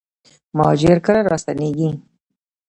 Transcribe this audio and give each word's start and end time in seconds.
مهاجر 0.57 0.97
کله 1.05 1.19
راستنیږي؟ 1.31 1.89